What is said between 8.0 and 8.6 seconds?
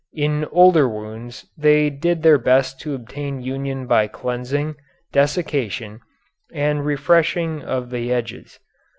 edges.